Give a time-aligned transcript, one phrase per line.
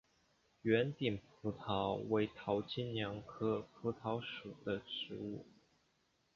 [0.63, 5.45] 圆顶蒲桃为桃金娘科蒲桃属的植物。